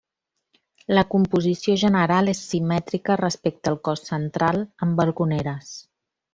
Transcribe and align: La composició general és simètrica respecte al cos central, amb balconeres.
La 0.97 1.03
composició 1.11 1.75
general 1.81 2.31
és 2.33 2.41
simètrica 2.55 3.19
respecte 3.23 3.73
al 3.75 3.79
cos 3.91 4.05
central, 4.09 4.61
amb 4.87 5.01
balconeres. 5.03 5.75